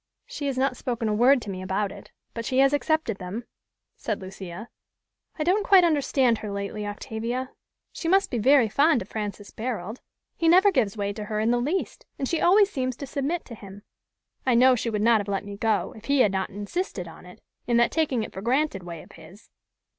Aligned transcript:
"She 0.25 0.47
has 0.47 0.57
not 0.57 0.75
spoken 0.75 1.07
a 1.07 1.13
word 1.13 1.43
to 1.43 1.49
me 1.51 1.61
about 1.61 1.91
it, 1.91 2.09
but 2.33 2.43
she 2.43 2.57
has 2.57 2.73
accepted 2.73 3.19
them," 3.19 3.43
said 3.97 4.19
Lucia. 4.19 4.67
"I 5.37 5.43
don't 5.43 5.63
quite 5.63 5.83
understand 5.83 6.39
her 6.39 6.49
lately, 6.51 6.87
Octavia. 6.87 7.51
She 7.91 8.07
must 8.07 8.31
be 8.31 8.39
very 8.39 8.67
fond 8.67 9.03
of 9.03 9.09
Francis 9.09 9.51
Barold. 9.51 9.99
He 10.35 10.47
never 10.47 10.71
gives 10.71 10.97
way 10.97 11.13
to 11.13 11.25
her 11.25 11.39
in 11.39 11.51
the 11.51 11.61
least, 11.61 12.07
and 12.17 12.27
she 12.27 12.41
always 12.41 12.71
seems 12.71 12.95
to 12.95 13.05
submit 13.05 13.45
to 13.45 13.53
him. 13.53 13.83
I 14.43 14.55
know 14.55 14.73
she 14.73 14.89
would 14.89 15.03
not 15.03 15.19
have 15.21 15.27
let 15.27 15.45
me 15.45 15.55
go, 15.55 15.93
if 15.95 16.05
he 16.05 16.21
had 16.21 16.31
not 16.31 16.49
insisted 16.49 17.07
on 17.07 17.27
it, 17.27 17.39
in 17.67 17.77
that 17.77 17.91
taking 17.91 18.23
it 18.23 18.33
for 18.33 18.41
granted 18.41 18.81
way 18.81 19.03
of 19.03 19.11
his." 19.11 19.51